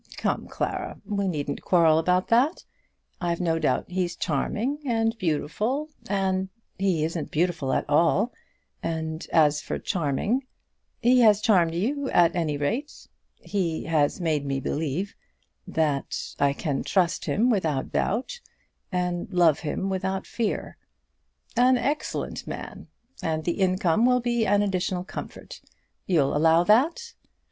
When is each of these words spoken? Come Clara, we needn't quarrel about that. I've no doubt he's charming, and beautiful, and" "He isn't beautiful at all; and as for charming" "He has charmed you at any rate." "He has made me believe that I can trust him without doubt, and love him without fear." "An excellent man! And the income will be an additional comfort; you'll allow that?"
Come 0.17 0.47
Clara, 0.47 0.99
we 1.05 1.27
needn't 1.27 1.61
quarrel 1.61 1.99
about 1.99 2.29
that. 2.29 2.63
I've 3.21 3.39
no 3.39 3.59
doubt 3.59 3.91
he's 3.91 4.15
charming, 4.15 4.79
and 4.83 5.15
beautiful, 5.19 5.89
and" 6.09 6.49
"He 6.79 7.03
isn't 7.03 7.29
beautiful 7.29 7.71
at 7.71 7.87
all; 7.87 8.33
and 8.81 9.27
as 9.31 9.61
for 9.61 9.77
charming" 9.77 10.43
"He 11.03 11.19
has 11.19 11.39
charmed 11.39 11.75
you 11.75 12.09
at 12.09 12.35
any 12.35 12.57
rate." 12.57 12.91
"He 13.43 13.83
has 13.83 14.19
made 14.19 14.43
me 14.43 14.59
believe 14.59 15.13
that 15.67 16.33
I 16.39 16.53
can 16.53 16.83
trust 16.83 17.25
him 17.25 17.51
without 17.51 17.91
doubt, 17.91 18.39
and 18.91 19.31
love 19.31 19.59
him 19.59 19.87
without 19.87 20.25
fear." 20.25 20.77
"An 21.55 21.77
excellent 21.77 22.47
man! 22.47 22.87
And 23.21 23.43
the 23.43 23.59
income 23.59 24.07
will 24.07 24.19
be 24.19 24.47
an 24.47 24.63
additional 24.63 25.03
comfort; 25.03 25.61
you'll 26.07 26.35
allow 26.35 26.63
that?" 26.63 27.13